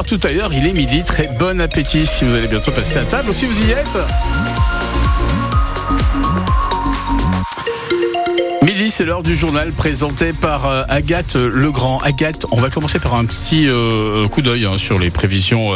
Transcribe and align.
partout 0.00 0.26
ailleurs, 0.26 0.50
il 0.54 0.66
est 0.66 0.72
midi. 0.72 1.04
Très 1.04 1.28
bon 1.38 1.60
appétit 1.60 2.06
si 2.06 2.24
vous 2.24 2.34
allez 2.34 2.46
bientôt 2.46 2.70
passer 2.70 2.96
à 2.96 3.04
table 3.04 3.28
ou 3.28 3.32
si 3.34 3.44
vous 3.44 3.68
y 3.68 3.72
êtes. 3.72 3.98
Midi, 8.62 8.88
c'est 8.88 9.04
l'heure 9.04 9.22
du 9.22 9.36
journal 9.36 9.72
présenté 9.72 10.32
par 10.32 10.64
euh, 10.64 10.84
Agathe 10.88 11.34
Legrand. 11.34 11.98
Agathe, 11.98 12.46
on 12.50 12.56
va 12.56 12.70
commencer 12.70 12.98
par 12.98 13.14
un 13.14 13.26
petit 13.26 13.68
euh, 13.68 14.26
coup 14.28 14.40
d'œil 14.40 14.64
hein, 14.64 14.78
sur 14.78 14.98
les 14.98 15.10
prévisions 15.10 15.66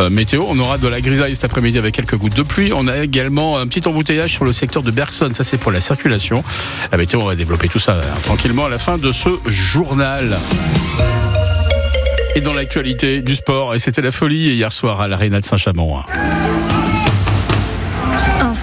euh, 0.00 0.10
météo. 0.10 0.42
On 0.48 0.58
aura 0.58 0.78
de 0.78 0.88
la 0.88 1.00
grisaille 1.00 1.36
cet 1.36 1.44
après-midi 1.44 1.78
avec 1.78 1.94
quelques 1.94 2.16
gouttes 2.16 2.36
de 2.36 2.42
pluie. 2.42 2.72
On 2.74 2.88
a 2.88 2.98
également 2.98 3.58
un 3.58 3.66
petit 3.68 3.86
embouteillage 3.86 4.32
sur 4.32 4.44
le 4.44 4.52
secteur 4.52 4.82
de 4.82 4.90
Bergson. 4.90 5.30
Ça, 5.32 5.44
c'est 5.44 5.58
pour 5.58 5.70
la 5.70 5.80
circulation. 5.80 6.42
La 6.90 6.98
météo, 6.98 7.20
on 7.20 7.26
va 7.26 7.36
développer 7.36 7.68
tout 7.68 7.78
ça 7.78 8.00
tranquillement 8.24 8.64
à 8.64 8.70
la 8.70 8.78
fin 8.78 8.96
de 8.96 9.12
ce 9.12 9.28
journal. 9.46 10.36
Et 12.38 12.40
dans 12.40 12.52
l'actualité 12.52 13.20
du 13.20 13.34
sport, 13.34 13.74
et 13.74 13.80
c'était 13.80 14.00
la 14.00 14.12
folie 14.12 14.54
hier 14.54 14.70
soir 14.70 15.00
à 15.00 15.08
l'Arena 15.08 15.40
de 15.40 15.44
Saint-Chamond. 15.44 16.04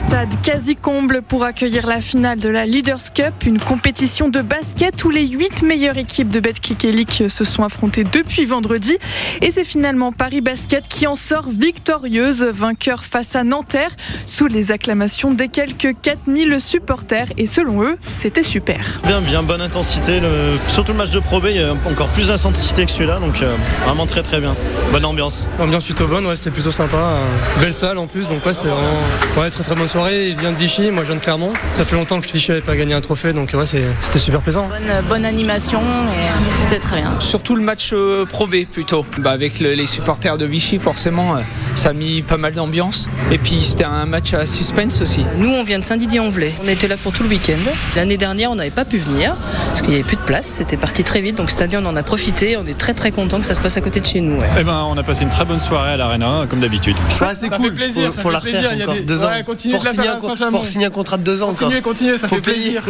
Stade 0.07 0.39
quasi 0.43 0.75
comble 0.75 1.23
pour 1.23 1.43
accueillir 1.45 1.87
la 1.87 1.99
finale 1.99 2.39
de 2.39 2.47
la 2.47 2.65
Leaders 2.65 3.11
Cup, 3.13 3.33
une 3.45 3.59
compétition 3.59 4.29
de 4.29 4.41
basket 4.41 5.03
où 5.03 5.09
les 5.09 5.25
8 5.25 5.63
meilleures 5.63 5.97
équipes 5.97 6.29
de 6.29 6.39
Betclic 6.39 6.85
Elite 6.85 7.27
se 7.27 7.43
sont 7.43 7.63
affrontées 7.63 8.03
depuis 8.03 8.45
vendredi. 8.45 8.97
Et 9.41 9.49
c'est 9.49 9.63
finalement 9.63 10.11
Paris 10.11 10.41
Basket 10.41 10.87
qui 10.87 11.07
en 11.07 11.15
sort 11.15 11.49
victorieuse, 11.49 12.43
vainqueur 12.43 13.03
face 13.03 13.35
à 13.35 13.43
Nanterre, 13.43 13.89
sous 14.27 14.45
les 14.45 14.71
acclamations 14.71 15.31
des 15.31 15.47
quelques 15.47 15.95
4000 15.99 16.59
supporters. 16.59 17.27
Et 17.37 17.47
selon 17.47 17.83
eux, 17.83 17.97
c'était 18.07 18.43
super. 18.43 19.01
Bien, 19.05 19.21
bien, 19.21 19.41
bonne 19.41 19.61
intensité. 19.61 20.19
Le... 20.19 20.57
Surtout 20.67 20.91
le 20.91 20.99
match 20.99 21.11
de 21.11 21.19
Pro 21.19 21.39
B, 21.39 21.45
il 21.49 21.55
y 21.57 21.63
a 21.63 21.71
encore 21.71 22.09
plus 22.09 22.27
d'intensité 22.27 22.85
que 22.85 22.91
celui-là, 22.91 23.19
donc 23.19 23.41
euh, 23.41 23.55
vraiment 23.85 24.05
très 24.05 24.21
très 24.21 24.39
bien. 24.39 24.53
Bonne 24.91 25.05
ambiance. 25.05 25.49
Ambiance 25.59 25.85
plutôt 25.85 26.05
bonne, 26.05 26.27
ouais, 26.27 26.35
c'était 26.35 26.51
plutôt 26.51 26.71
sympa. 26.71 26.97
Euh, 26.97 27.25
belle 27.59 27.73
salle 27.73 27.97
en 27.97 28.05
plus, 28.05 28.27
donc 28.27 28.45
ouais, 28.45 28.53
c'était 28.53 28.67
vraiment 28.67 28.99
ouais, 29.37 29.49
très 29.49 29.63
très 29.63 29.73
bonne 29.73 29.87
soirée. 29.95 30.29
Il 30.29 30.37
vient 30.37 30.51
de 30.51 30.57
Vichy, 30.57 30.91
moi 30.91 31.03
je 31.03 31.07
viens 31.09 31.15
de 31.17 31.21
Clermont. 31.23 31.53
Ça 31.73 31.85
fait 31.85 31.95
longtemps 31.95 32.19
que 32.19 32.27
Vichy 32.29 32.51
n'avait 32.51 32.61
pas 32.61 32.75
gagné 32.75 32.93
un 32.93 33.01
trophée, 33.01 33.31
donc 33.33 33.51
ouais, 33.53 33.65
c'était 33.65 34.19
super 34.19 34.41
plaisant. 34.41 34.67
Bonne, 34.67 35.05
bonne 35.07 35.25
animation 35.25 35.79
et 35.81 36.51
c'était 36.51 36.79
très 36.79 36.97
bien. 36.97 37.13
Surtout 37.19 37.55
le 37.55 37.61
match 37.61 37.91
euh, 37.93 38.25
Pro 38.25 38.45
B 38.47 38.65
plutôt. 38.69 39.05
Bah, 39.19 39.31
avec 39.31 39.59
le- 39.61 39.73
les 39.73 39.85
supporters 39.85 40.37
de 40.37 40.45
Vichy, 40.45 40.79
forcément, 40.79 41.37
euh, 41.37 41.41
ça 41.75 41.89
a 41.89 41.93
mis 41.93 42.21
pas 42.21 42.35
mal 42.37 42.53
d'ambiance. 42.53 43.07
Et 43.31 43.37
puis 43.37 43.61
c'était 43.63 43.85
un 43.85 44.05
match 44.05 44.33
à 44.33 44.45
suspense 44.45 45.01
aussi. 45.01 45.25
Nous, 45.37 45.49
on 45.49 45.63
vient 45.63 45.79
de 45.79 45.85
Saint-Didier-en-Velay. 45.85 46.53
On 46.63 46.67
était 46.67 46.87
là 46.89 46.97
pour 46.97 47.13
tout 47.13 47.23
le 47.23 47.29
week-end. 47.29 47.53
L'année 47.95 48.17
dernière, 48.17 48.51
on 48.51 48.55
n'avait 48.55 48.69
pas 48.71 48.85
pu 48.85 48.97
venir 48.97 49.35
parce 49.67 49.79
qu'il 49.81 49.91
n'y 49.91 49.95
avait 49.95 50.03
plus 50.03 50.17
de 50.17 50.21
place. 50.21 50.45
C'était 50.47 50.77
parti 50.77 51.03
très 51.05 51.21
vite. 51.21 51.35
Donc 51.37 51.49
cette 51.51 51.61
année, 51.61 51.77
on 51.77 51.85
en 51.85 51.95
a 51.95 52.03
profité. 52.03 52.57
On 52.57 52.65
est 52.65 52.77
très 52.77 52.93
très 52.93 53.11
content 53.11 53.39
que 53.39 53.45
ça 53.45 53.55
se 53.55 53.61
passe 53.61 53.77
à 53.77 53.81
côté 53.81 54.01
de 54.01 54.05
chez 54.05 54.19
nous. 54.21 54.39
ouais. 54.39 54.47
Eh 54.59 54.63
ben, 54.63 54.85
on 54.89 54.97
a 54.97 55.03
passé 55.03 55.23
une 55.23 55.29
très 55.29 55.45
bonne 55.45 55.59
soirée 55.59 55.91
à 55.93 55.97
l'Arena, 55.97 56.45
comme 56.49 56.59
d'habitude. 56.59 56.97
Ouais, 57.21 57.27
c'est 57.35 57.49
cool. 57.49 57.73
plaisir, 57.73 58.07
faut, 58.07 58.11
ça 58.13 58.21
faut 58.21 58.27
fait 58.29 58.33
la 58.33 58.41
plaisir, 58.41 58.69
il 58.73 58.79
y 58.79 58.83
a 58.83 58.87
des- 58.87 59.01
deux 59.01 59.19
ouais, 59.23 59.25
ans. 59.25 59.43
Pour 59.71 59.83
la 59.85 59.91
signer, 59.91 60.03
faire 60.03 60.13
un 60.13 60.17
à 60.17 60.19
con- 60.21 60.27
Saint-Chamond. 60.27 60.57
pour 60.57 60.65
signer 60.65 60.85
un 60.85 60.89
contrat 60.89 61.17
de 61.17 61.23
deux 61.23 61.41
ans 61.41 61.47
Continuez, 61.47 61.77
encore. 61.77 61.91
continuez, 61.93 62.17
ça 62.17 62.27
Faut 62.27 62.35
fait 62.35 62.41
plaisir. 62.41 62.83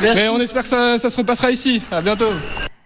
Merci. 0.00 0.16
Mais 0.16 0.28
on 0.28 0.40
espère 0.40 0.62
que 0.62 0.68
ça, 0.68 0.98
ça 0.98 1.10
se 1.10 1.16
repassera 1.16 1.50
ici. 1.50 1.82
À 1.90 2.00
bientôt. 2.00 2.30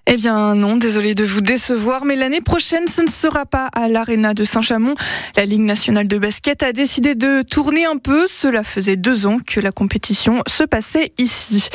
Eh 0.08 0.14
bien 0.16 0.54
non, 0.54 0.76
désolé 0.76 1.16
de 1.16 1.24
vous 1.24 1.40
décevoir, 1.40 2.04
mais 2.04 2.14
l'année 2.14 2.40
prochaine, 2.40 2.86
ce 2.86 3.02
ne 3.02 3.08
sera 3.08 3.44
pas 3.44 3.66
à 3.74 3.88
l'Arena 3.88 4.34
de 4.34 4.44
Saint-Chamond. 4.44 4.94
La 5.36 5.46
Ligue 5.46 5.62
nationale 5.62 6.06
de 6.06 6.16
basket 6.16 6.62
a 6.62 6.72
décidé 6.72 7.16
de 7.16 7.42
tourner 7.42 7.86
un 7.86 7.96
peu. 7.96 8.28
Cela 8.28 8.62
faisait 8.62 8.94
deux 8.94 9.26
ans 9.26 9.38
que 9.44 9.58
la 9.58 9.72
compétition 9.72 10.42
se 10.46 10.62
passait 10.62 11.12
ici. 11.18 11.70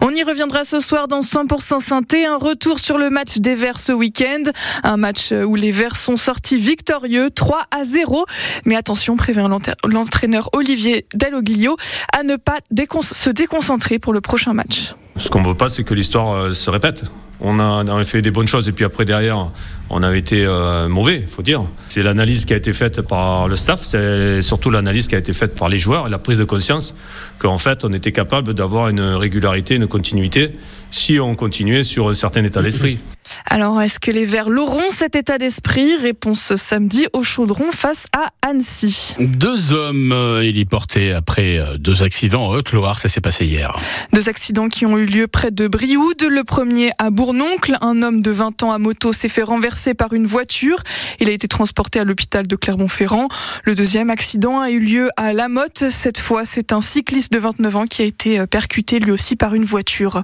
On 0.00 0.10
y 0.10 0.24
reviendra 0.24 0.64
ce 0.64 0.80
soir 0.80 1.06
dans 1.06 1.20
100% 1.20 1.78
Synthé. 1.78 2.26
Un 2.26 2.36
retour 2.36 2.80
sur 2.80 2.98
le 2.98 3.10
match 3.10 3.36
des 3.38 3.54
Verts 3.54 3.78
ce 3.78 3.92
week-end. 3.92 4.42
Un 4.82 4.96
match 4.96 5.30
où 5.30 5.54
les 5.54 5.70
Verts 5.70 5.94
sont 5.94 6.16
sortis 6.16 6.56
victorieux, 6.56 7.30
3 7.30 7.60
à 7.70 7.84
0. 7.84 8.24
Mais 8.64 8.74
attention, 8.74 9.16
prévient 9.16 9.46
l'entra- 9.48 9.76
l'entraîneur 9.86 10.50
Olivier 10.52 11.06
Dalloglio 11.14 11.76
à 12.12 12.24
ne 12.24 12.34
pas 12.34 12.58
se 13.02 13.30
déconcentrer 13.30 14.00
pour 14.00 14.12
le 14.12 14.20
prochain 14.20 14.52
match. 14.52 14.94
Ce 15.14 15.28
qu'on 15.28 15.42
ne 15.42 15.48
veut 15.48 15.54
pas, 15.56 15.68
c'est 15.68 15.84
que 15.84 15.94
l'histoire 15.94 16.32
euh, 16.34 16.52
se 16.54 16.70
répète. 16.70 17.04
On 17.40 17.60
a, 17.60 17.84
a 17.84 18.04
fait 18.04 18.22
des 18.22 18.30
bonnes 18.30 18.48
choses 18.48 18.68
et 18.68 18.72
puis 18.72 18.84
après 18.84 19.04
derrière, 19.04 19.50
on 19.90 20.02
avait 20.02 20.18
été 20.18 20.44
euh, 20.44 20.88
mauvais, 20.88 21.20
faut 21.20 21.42
dire. 21.42 21.64
C'est 21.88 22.02
l'analyse 22.02 22.44
qui 22.44 22.52
a 22.52 22.56
été 22.56 22.72
faite 22.72 23.00
par 23.02 23.48
le 23.48 23.56
staff, 23.56 23.82
c'est 23.82 24.42
surtout 24.42 24.70
l'analyse 24.70 25.08
qui 25.08 25.14
a 25.14 25.18
été 25.18 25.32
faite 25.32 25.54
par 25.54 25.68
les 25.68 25.78
joueurs 25.78 26.08
et 26.08 26.10
la 26.10 26.18
prise 26.18 26.38
de 26.38 26.44
conscience 26.44 26.94
qu'en 27.38 27.58
fait, 27.58 27.84
on 27.84 27.92
était 27.92 28.12
capable 28.12 28.54
d'avoir 28.54 28.88
une 28.88 29.00
régularité, 29.00 29.76
une 29.76 29.86
continuité 29.86 30.52
si 30.90 31.20
on 31.20 31.34
continuait 31.34 31.82
sur 31.82 32.08
un 32.08 32.14
certain 32.14 32.44
état 32.44 32.62
d'esprit. 32.62 32.98
Alors, 33.46 33.80
est-ce 33.82 33.98
que 33.98 34.10
les 34.10 34.24
Verts 34.24 34.48
l'auront 34.48 34.90
cet 34.90 35.16
état 35.16 35.38
d'esprit? 35.38 35.96
Réponse 35.96 36.56
samedi 36.56 37.06
au 37.12 37.22
Chaudron 37.22 37.70
face 37.72 38.06
à 38.12 38.28
Annecy. 38.46 39.14
Deux 39.18 39.72
hommes 39.72 40.12
euh, 40.12 40.42
héliportés 40.42 41.12
après 41.12 41.58
euh, 41.58 41.76
deux 41.78 42.02
accidents 42.02 42.46
en 42.46 42.50
Haute-Loire, 42.54 42.98
ça 42.98 43.08
s'est 43.08 43.20
passé 43.20 43.44
hier. 43.46 43.78
Deux 44.12 44.28
accidents 44.28 44.68
qui 44.68 44.86
ont 44.86 44.96
eu 44.98 45.06
lieu 45.06 45.26
près 45.26 45.50
de 45.50 45.68
Brioude. 45.68 46.22
Le 46.28 46.44
premier 46.44 46.90
à 46.98 47.10
Bournoncle. 47.10 47.76
Un 47.80 48.02
homme 48.02 48.22
de 48.22 48.30
20 48.30 48.62
ans 48.62 48.72
à 48.72 48.78
moto 48.78 49.12
s'est 49.12 49.28
fait 49.28 49.42
renverser 49.42 49.94
par 49.94 50.12
une 50.12 50.26
voiture. 50.26 50.82
Il 51.20 51.28
a 51.28 51.32
été 51.32 51.48
transporté 51.48 52.00
à 52.00 52.04
l'hôpital 52.04 52.46
de 52.46 52.56
Clermont-Ferrand. 52.56 53.28
Le 53.64 53.74
deuxième 53.74 54.10
accident 54.10 54.60
a 54.60 54.70
eu 54.70 54.78
lieu 54.80 55.08
à 55.16 55.32
La 55.32 55.48
Motte. 55.48 55.84
Cette 55.90 56.18
fois, 56.18 56.44
c'est 56.44 56.72
un 56.72 56.80
cycliste 56.80 57.32
de 57.32 57.38
29 57.38 57.76
ans 57.76 57.86
qui 57.86 58.02
a 58.02 58.04
été 58.04 58.38
euh, 58.40 58.46
percuté 58.46 58.98
lui 59.00 59.10
aussi 59.10 59.36
par 59.36 59.54
une 59.54 59.64
voiture. 59.64 60.22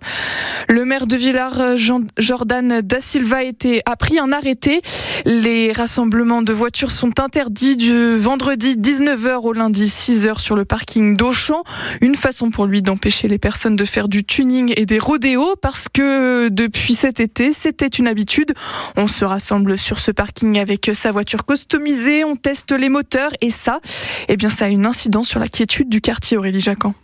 Le 0.68 0.84
maire 0.84 1.06
de 1.06 1.16
Villars, 1.16 1.60
euh, 1.60 1.76
Jean- 1.76 2.00
Jordan 2.18 2.80
Da 2.94 3.00
Silva, 3.00 3.38
a, 3.38 3.42
été, 3.42 3.82
a 3.86 3.96
pris 3.96 4.20
un 4.20 4.30
arrêté. 4.30 4.80
Les 5.24 5.72
rassemblements 5.72 6.42
de 6.42 6.52
voitures 6.52 6.92
sont 6.92 7.18
interdits 7.18 7.76
du 7.76 8.16
vendredi 8.18 8.76
19h 8.76 9.40
au 9.42 9.52
lundi 9.52 9.86
6h 9.86 10.38
sur 10.38 10.54
le 10.54 10.64
parking 10.64 11.16
d'Auchan. 11.16 11.64
Une 12.00 12.14
façon 12.14 12.50
pour 12.50 12.66
lui 12.66 12.82
d'empêcher 12.82 13.26
les 13.26 13.38
personnes 13.38 13.74
de 13.74 13.84
faire 13.84 14.06
du 14.06 14.22
tuning 14.22 14.72
et 14.76 14.86
des 14.86 15.00
rodéos 15.00 15.56
parce 15.60 15.88
que 15.92 16.50
depuis 16.50 16.94
cet 16.94 17.18
été, 17.18 17.52
c'était 17.52 17.88
une 17.88 18.06
habitude. 18.06 18.54
On 18.96 19.08
se 19.08 19.24
rassemble 19.24 19.76
sur 19.76 19.98
ce 19.98 20.12
parking 20.12 20.60
avec 20.60 20.88
sa 20.94 21.10
voiture 21.10 21.44
customisée, 21.44 22.22
on 22.22 22.36
teste 22.36 22.70
les 22.70 22.90
moteurs 22.90 23.32
et 23.40 23.50
ça, 23.50 23.80
eh 24.28 24.36
bien, 24.36 24.48
ça 24.48 24.66
a 24.66 24.68
une 24.68 24.86
incidence 24.86 25.26
sur 25.26 25.40
la 25.40 25.48
quiétude 25.48 25.88
du 25.88 26.00
quartier 26.00 26.36
Aurélie 26.36 26.60
Jacquan. 26.60 26.94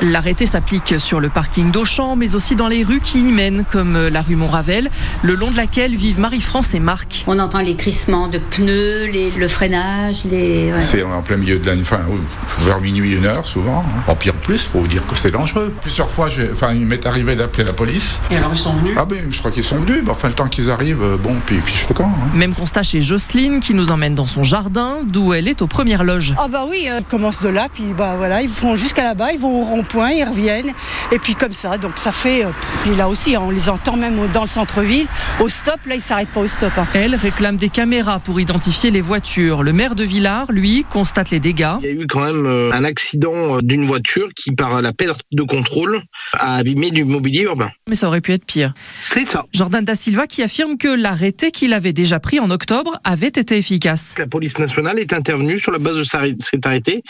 L'arrêté 0.00 0.46
s'applique 0.46 0.94
sur 0.98 1.20
le 1.20 1.28
parking 1.28 1.70
d'Auchan, 1.70 2.16
mais 2.16 2.34
aussi 2.34 2.56
dans 2.56 2.66
les 2.66 2.82
rues 2.82 3.00
qui 3.00 3.28
y 3.28 3.30
mènent, 3.30 3.64
comme 3.70 4.08
la 4.08 4.22
rue 4.22 4.34
Montravel, 4.36 4.90
le 5.22 5.34
long 5.34 5.50
de 5.50 5.56
laquelle 5.56 5.94
vivent 5.94 6.18
Marie-France 6.18 6.72
et 6.74 6.80
Marc. 6.80 7.22
On 7.28 7.38
entend 7.38 7.60
les 7.60 7.76
crissements 7.76 8.26
de 8.26 8.38
pneus, 8.38 9.04
les- 9.06 9.30
le 9.30 9.46
freinage, 9.48 10.24
les. 10.24 10.72
ouais. 10.72 10.82
C'est 10.82 11.02
en 11.04 11.22
plein 11.22 11.36
milieu 11.36 11.58
de 11.58 11.66
la 11.70 11.74
enfin, 11.80 12.00
oui, 12.08 12.18
vers 12.62 12.80
minuit, 12.80 13.12
une 13.14 13.26
heure 13.26 13.46
souvent. 13.46 13.84
hein. 13.86 14.02
En 14.08 14.16
pire 14.16 14.34
plus, 14.34 14.64
faut 14.64 14.84
dire 14.88 15.06
que 15.06 15.14
c'est 15.14 15.30
dangereux. 15.30 15.72
Plusieurs 15.82 16.08
fois, 16.10 16.28
enfin, 16.52 16.72
il 16.72 16.84
m'est 16.86 17.06
arrivé 17.06 17.36
d'appeler 17.36 17.62
la 17.64 17.72
police. 17.74 18.18
Et 18.30 18.36
alors 18.38 18.50
ils 18.52 18.58
sont 18.58 18.72
venus? 18.72 18.96
Ah 18.98 19.04
ben, 19.04 19.26
je 19.30 19.38
crois 19.38 19.50
qu'ils 19.52 19.62
sont 19.62 19.76
venus. 19.76 20.00
Mais 20.04 20.10
enfin, 20.10 20.28
le 20.28 20.34
temps 20.34 20.48
qu'ils 20.48 20.70
arrivent, 20.70 21.02
euh, 21.02 21.16
bon, 21.16 21.36
puis 21.46 21.60
fiche 21.62 21.86
le 21.88 21.94
camp. 21.94 22.10
hein. 22.12 22.28
Même 22.36 22.54
constat 22.54 22.82
chez 22.82 23.02
Jocelyne, 23.02 23.60
qui 23.60 23.72
nous 23.74 23.90
emmène 23.92 24.14
dans 24.16 24.26
son 24.26 24.42
jardin, 24.42 25.00
d'où 25.04 25.32
elle 25.34 25.46
est 25.48 25.62
aux 25.62 25.68
premières 25.68 26.02
loges. 26.02 26.34
Ah 26.38 26.48
bah 26.48 26.64
oui, 26.68 26.86
euh, 26.90 26.98
ils 27.00 27.04
commencent 27.04 27.42
de 27.42 27.50
là, 27.50 27.68
puis 27.72 27.92
bah 27.96 28.14
voilà, 28.16 28.42
ils 28.42 28.48
vont 28.50 28.74
jusqu'à 28.74 29.04
là-bas, 29.04 29.32
ils 29.32 29.38
vont 29.40 29.78
au 29.78 29.81
rond-point, 29.82 30.10
ils 30.12 30.24
reviennent, 30.24 30.72
et 31.10 31.18
puis 31.18 31.34
comme 31.34 31.52
ça, 31.52 31.76
donc 31.78 31.92
ça 31.98 32.12
fait, 32.12 32.44
euh, 32.44 32.48
puis 32.84 32.94
là 32.94 33.08
aussi, 33.08 33.36
on 33.36 33.50
les 33.50 33.68
entend 33.68 33.96
même 33.96 34.18
dans 34.32 34.42
le 34.42 34.48
centre-ville, 34.48 35.06
au 35.40 35.48
stop, 35.48 35.76
là 35.86 35.94
ils 35.94 36.00
s'arrêtent 36.00 36.28
pas 36.30 36.40
au 36.40 36.48
stop. 36.48 36.72
hein. 36.76 36.86
Elle 36.94 37.14
réclame 37.14 37.56
des 37.56 37.68
caméras 37.68 38.20
pour 38.20 38.40
identifier 38.40 38.90
les 38.90 39.00
voitures. 39.00 39.62
Le 39.62 39.72
maire 39.72 39.94
de 39.94 40.04
Villars, 40.04 40.50
lui, 40.52 40.84
constate 40.88 41.30
les 41.30 41.40
dégâts. 41.40 41.74
Il 41.82 41.86
y 41.86 41.88
a 41.88 42.02
eu 42.02 42.06
quand 42.06 42.24
même 42.24 42.46
euh, 42.46 42.70
un 42.72 42.84
accident 42.84 43.56
euh, 43.56 43.60
d'une 43.62 43.86
voiture 43.86 44.28
qui, 44.36 44.52
par 44.52 44.80
la 44.82 44.92
perte 44.92 45.22
de 45.32 45.42
contrôle, 45.42 46.02
a 46.34 46.56
abîmé 46.56 46.90
du 46.90 47.04
mobilier 47.04 47.42
urbain. 47.42 47.70
Mais 47.88 47.96
ça 47.96 48.08
aurait 48.08 48.20
pu 48.20 48.32
être 48.32 48.44
pire. 48.44 48.72
C'est 49.00 49.26
ça. 49.26 49.44
Jordan 49.52 49.84
Da 49.84 49.94
Silva 49.94 50.26
qui 50.26 50.42
affirme 50.42 50.76
que 50.78 50.88
l'arrêté 50.88 51.50
qu'il 51.50 51.72
avait 51.72 51.92
déjà 51.92 52.20
pris 52.20 52.38
en 52.40 52.50
octobre 52.50 52.92
avait 53.04 53.26
été 53.28 53.56
efficace. 53.56 54.14
La 54.18 54.26
police 54.26 54.58
nationale 54.58 54.98
est 54.98 55.12
intervenue 55.12 55.58
sur 55.58 55.72
la 55.72 55.78
base 55.78 55.96
de 55.96 56.04
sa- 56.04 56.22
cet 56.40 56.66
arrêté 56.66 57.02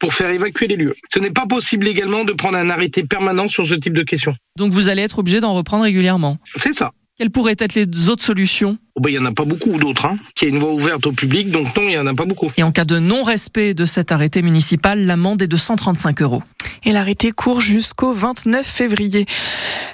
pour 0.00 0.14
faire 0.14 0.30
évacuer 0.30 0.66
les 0.68 0.76
lieux. 0.76 0.94
Ce 1.12 1.18
n'est 1.18 1.30
pas 1.30 1.46
possible 1.46 1.88
de 2.24 2.32
prendre 2.32 2.56
un 2.58 2.70
arrêté 2.70 3.04
permanent 3.04 3.48
sur 3.48 3.66
ce 3.66 3.74
type 3.74 3.94
de 3.94 4.02
questions. 4.02 4.34
Donc 4.56 4.72
vous 4.72 4.88
allez 4.88 5.02
être 5.02 5.18
obligé 5.18 5.40
d'en 5.40 5.54
reprendre 5.54 5.84
régulièrement. 5.84 6.38
C'est 6.56 6.74
ça. 6.74 6.92
Quelles 7.16 7.30
pourraient 7.30 7.56
être 7.58 7.74
les 7.74 8.08
autres 8.08 8.24
solutions 8.24 8.78
Oh 9.00 9.02
ben, 9.02 9.10
Il 9.14 9.18
n'y 9.18 9.26
en 9.26 9.30
a 9.30 9.32
pas 9.32 9.46
beaucoup 9.46 9.78
d'autres. 9.78 10.04
Hein. 10.04 10.18
Il 10.42 10.44
y 10.44 10.50
a 10.50 10.54
une 10.54 10.60
voie 10.60 10.72
ouverte 10.72 11.06
au 11.06 11.12
public, 11.12 11.50
donc 11.50 11.74
non, 11.74 11.84
il 11.84 11.88
n'y 11.88 11.96
en 11.96 12.06
a 12.06 12.12
pas 12.12 12.26
beaucoup. 12.26 12.52
Et 12.58 12.62
en 12.62 12.70
cas 12.70 12.84
de 12.84 12.98
non-respect 12.98 13.72
de 13.72 13.86
cet 13.86 14.12
arrêté 14.12 14.42
municipal, 14.42 15.06
l'amende 15.06 15.40
est 15.40 15.46
de 15.46 15.56
135 15.56 16.20
euros. 16.20 16.42
Et 16.84 16.92
l'arrêté 16.92 17.30
court 17.30 17.62
jusqu'au 17.62 18.12
29 18.12 18.66
février. 18.66 19.24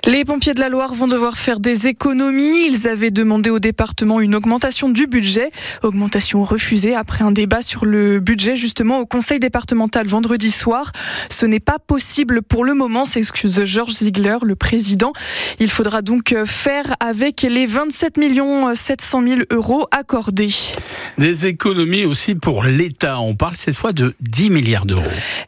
Les 0.07 0.25
pompiers 0.25 0.55
de 0.55 0.61
la 0.61 0.69
Loire 0.69 0.93
vont 0.93 1.07
devoir 1.07 1.37
faire 1.39 1.61
des 1.61 1.87
économies. 1.87 2.67
Ils 2.69 2.89
avaient 2.89 3.13
demandé 3.13 3.49
au 3.51 3.61
département 3.61 4.21
une 4.21 4.35
augmentation 4.35 4.89
du 4.89 5.07
budget. 5.07 5.51
Augmentation 5.85 6.43
refusée 6.45 6.95
après 6.95 7.23
un 7.25 7.33
débat 7.33 7.63
sur 7.63 7.85
le 7.85 8.19
budget 8.19 8.57
justement 8.57 8.99
au 8.99 9.07
conseil 9.07 9.39
départemental 9.39 10.09
vendredi 10.09 10.51
soir. 10.51 10.91
Ce 11.29 11.47
n'est 11.47 11.61
pas 11.61 11.79
possible 11.79 12.43
pour 12.43 12.65
le 12.65 12.75
moment, 12.75 13.05
s'excuse 13.05 13.65
Georges 13.65 13.95
Ziegler, 13.95 14.39
le 14.43 14.57
président. 14.57 15.13
Il 15.61 15.71
faudra 15.71 16.03
donc 16.03 16.35
faire 16.45 16.97
avec 16.99 17.43
les 17.43 17.67
27 17.67 18.17
millions 18.17 18.75
700 18.97 19.23
000 19.23 19.41
euros 19.51 19.87
accordés. 19.91 20.49
Des 21.19 21.47
économies 21.47 22.05
aussi 22.07 22.35
pour 22.35 22.65
l'État. 22.65 23.21
On 23.21 23.35
parle 23.35 23.57
cette 23.57 23.75
fois 23.75 23.93
de 23.93 24.15
10 24.21 24.51
milliards 24.51 24.87
d'euros. 24.87 25.03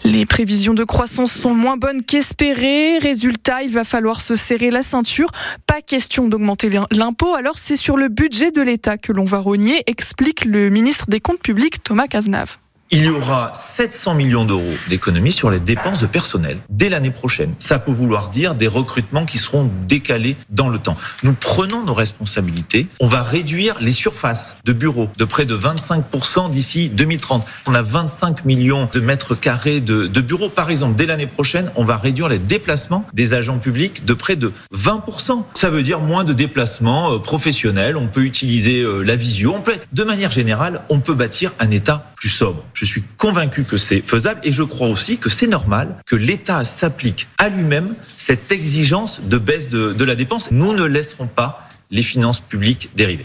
Les 0.05 0.27
prévisions 0.27 0.75
de 0.75 0.85
croissance 0.85 1.33
sont 1.33 1.55
moins 1.55 1.77
bonnes 1.77 2.03
qu'espérées. 2.03 2.99
Résultat, 2.99 3.63
il 3.63 3.71
va 3.71 3.85
falloir 3.85 4.21
se 4.21 4.35
serrer 4.35 4.71
la 4.71 4.83
ceinture. 4.83 5.31
Pas 5.67 5.81
question 5.81 6.29
d'augmenter 6.29 6.71
l'impôt. 6.91 7.35
Alors 7.35 7.57
c'est 7.57 7.77
sur 7.77 7.97
le 7.97 8.09
budget 8.09 8.51
de 8.51 8.61
l'État 8.61 8.99
que 8.99 9.13
l'on 9.13 9.25
va 9.25 9.39
rogner, 9.39 9.83
explique 9.87 10.45
le 10.45 10.69
ministre 10.69 11.07
des 11.09 11.21
Comptes 11.21 11.43
publics 11.43 11.83
Thomas 11.83 12.07
Cazenave 12.07 12.59
il 12.91 13.05
y 13.05 13.09
aura 13.09 13.53
700 13.55 14.15
millions 14.15 14.45
d'euros 14.45 14.75
d'économies 14.89 15.33
sur 15.33 15.51
les 15.51 15.61
dépenses 15.61 16.01
de 16.01 16.07
personnel 16.07 16.59
dès 16.71 16.89
l'année 16.89 17.11
prochaine. 17.11 17.55
Ça 17.59 17.79
peut 17.79 17.93
vouloir 17.93 18.31
dire 18.31 18.55
des 18.55 18.67
recrutements 18.67 19.27
qui 19.27 19.39
seront 19.39 19.69
décalés 19.87 20.37
dans 20.49 20.69
le 20.69 20.79
temps. 20.79 20.97
Nous 21.23 21.35
prenons 21.35 21.85
nos 21.85 21.95
responsabilités. 21.95 22.87
On 23.01 23.07
va 23.07 23.23
réduire 23.23 23.77
les 23.81 23.93
surfaces 23.93 24.57
de 24.65 24.73
bureaux 24.73 25.09
de 25.19 25.25
près 25.25 25.45
de 25.45 25.57
25% 25.57 26.51
d'ici 26.51 26.89
2030. 26.89 27.47
On 27.67 27.75
a 27.75 27.83
25 27.83 28.45
millions 28.45 28.89
de 28.91 29.01
mètres 29.01 29.35
carrés 29.35 29.81
de, 29.81 30.07
bureaux. 30.21 30.49
Par 30.49 30.71
exemple, 30.71 30.97
dès 30.97 31.07
l'année 31.07 31.27
prochaine, 31.27 31.71
on 31.77 31.85
va 31.85 31.97
réduire 31.97 32.29
les 32.29 32.39
déplacements 32.39 33.07
des 33.13 33.35
agents 33.35 33.59
publics 33.59 34.05
de 34.05 34.15
près 34.15 34.37
de 34.37 34.53
20%. 34.75 35.45
Ça 35.55 35.71
veut 35.71 35.83
dire 35.83 36.01
moins 36.01 36.25
de 36.25 36.33
déplacements 36.33 37.13
euh, 37.13 37.19
professionnels. 37.19 37.97
On 37.97 38.09
peut 38.09 38.25
utiliser 38.25 38.81
euh, 38.81 39.03
la 39.03 39.17
visio. 39.17 39.55
On 39.55 39.61
peut 39.61 39.75
de 39.93 40.05
manière 40.05 40.31
générale, 40.31 40.83
on 40.89 41.01
peut 41.01 41.15
bâtir 41.15 41.53
un 41.61 41.71
État 41.71 42.11
plus 42.19 42.29
sobre. 42.29 42.65
Je 42.75 42.85
suis 42.85 43.05
convaincu 43.17 43.63
que 43.63 43.77
c'est 43.77 44.01
faisable 44.01 44.41
et 44.43 44.51
je 44.51 44.65
crois 44.65 44.89
aussi 44.89 45.19
que 45.19 45.31
c'est 45.31 45.47
normal 45.47 45.97
que 46.05 46.17
l'État 46.17 46.65
s'applique 46.65 47.29
à 47.39 47.49
lui-même 47.49 47.95
cette 48.17 48.51
exigence 48.51 49.21
de 49.23 49.39
baisse 49.39 49.69
de, 49.69 49.93
de 49.93 50.05
la 50.05 50.17
dépense. 50.17 50.51
Nous 50.51 50.73
ne 50.73 50.85
laisserons 50.85 51.29
pas 51.29 51.69
les 51.91 52.03
finances 52.03 52.41
publiques 52.41 52.91
dériver. 52.97 53.25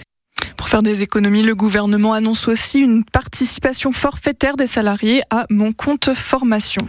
Pour 0.57 0.69
faire 0.69 0.83
des 0.83 1.03
économies, 1.03 1.43
le 1.43 1.55
gouvernement 1.55 2.13
annonce 2.13 2.47
aussi 2.47 2.79
une 2.79 3.03
participation 3.03 3.91
forfaitaire 3.91 4.55
des 4.55 4.67
salariés 4.67 5.21
à 5.29 5.45
mon 5.49 5.71
compte 5.71 6.13
formation. 6.13 6.87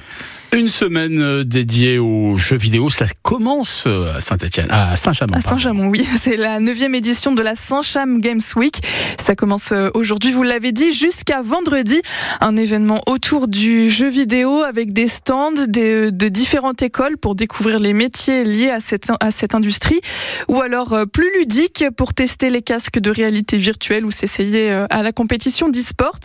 Une 0.55 0.69
semaine 0.69 1.21
euh, 1.21 1.43
dédiée 1.43 1.99
aux 1.99 2.39
jeux 2.39 2.57
vidéo, 2.57 2.89
ça 2.89 3.07
commence 3.23 3.87
euh, 3.89 4.15
à 4.15 4.21
Saint-Etienne, 4.21 4.69
à 4.71 4.95
Saint-Chamond. 4.95 5.35
À 5.35 5.41
Saint-Chamond, 5.41 5.89
oui. 5.89 6.07
C'est 6.23 6.37
la 6.37 6.61
neuvième 6.61 6.95
édition 6.95 7.33
de 7.33 7.43
la 7.43 7.57
Saint-Cham 7.57 8.21
Games 8.21 8.41
Week. 8.55 8.77
Ça 9.19 9.35
commence 9.35 9.73
euh, 9.73 9.91
aujourd'hui, 9.95 10.31
vous 10.31 10.45
l'avez 10.45 10.71
dit, 10.71 10.93
jusqu'à 10.93 11.43
vendredi. 11.43 12.01
Un 12.41 12.55
événement 12.55 13.01
autour 13.09 13.49
du 13.49 13.91
jeu 13.91 14.09
vidéo 14.09 14.63
avec 14.63 14.93
des 14.93 15.09
stands 15.09 15.51
de, 15.51 16.11
différentes 16.29 16.83
écoles 16.83 17.17
pour 17.17 17.35
découvrir 17.35 17.81
les 17.81 17.93
métiers 17.93 18.45
liés 18.45 18.71
à 18.71 18.79
cette, 18.79 19.11
à 19.19 19.33
cette 19.33 19.57
industrie. 19.57 20.03
Ou 20.47 20.61
alors 20.61 20.97
plus 21.13 21.37
ludique 21.37 21.85
pour 21.97 22.15
tester 22.15 22.49
les 22.49 22.63
casques 22.63 23.01
de 23.01 23.11
réalité 23.11 23.57
virtuelle 23.57 24.05
ou 24.05 24.13
s'essayer 24.13 24.71
à 24.71 25.03
la 25.03 25.11
compétition 25.11 25.69
d'e-sport. 25.69 26.17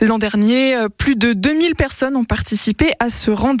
L'an 0.00 0.18
dernier, 0.18 0.74
plus 0.96 1.16
de 1.16 1.34
2000 1.34 1.74
personnes 1.74 2.16
ont 2.16 2.24
participé 2.24 2.92
à 2.98 3.10
ce 3.10 3.30
rendez 3.30 3.57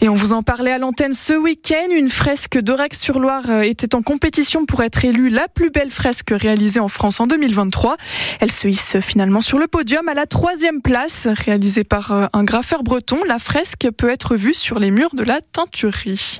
Et 0.00 0.08
on 0.08 0.14
vous 0.14 0.32
en 0.32 0.42
parlait 0.42 0.72
à 0.72 0.78
l'antenne 0.78 1.12
ce 1.12 1.34
week-end. 1.34 1.90
Une 1.90 2.08
fresque 2.08 2.58
d'Aurec-sur-Loire 2.58 3.44
euh, 3.48 3.60
était 3.62 3.94
en 3.94 4.02
compétition 4.02 4.66
pour 4.66 4.82
être 4.82 5.04
élue 5.04 5.30
la 5.30 5.48
plus 5.48 5.70
belle 5.70 5.90
fresque 5.90 6.30
réalisée 6.30 6.80
en 6.80 6.88
France 6.88 7.20
en 7.20 7.26
2023. 7.26 7.96
Elle 8.40 8.52
se 8.52 8.68
hisse 8.68 8.96
finalement 9.00 9.40
sur 9.40 9.58
le 9.58 9.66
podium 9.66 10.08
à 10.08 10.14
la 10.14 10.26
troisième 10.26 10.80
place. 10.82 11.26
Réalisée 11.30 11.84
par 11.84 12.12
euh, 12.12 12.26
un 12.32 12.44
graffeur 12.44 12.82
breton, 12.82 13.18
la 13.26 13.38
fresque 13.38 13.88
peut 13.96 14.10
être 14.10 14.36
vue 14.36 14.54
sur 14.54 14.78
les 14.78 14.90
murs 14.90 15.14
de 15.14 15.24
la 15.24 15.40
teinturerie. 15.40 16.32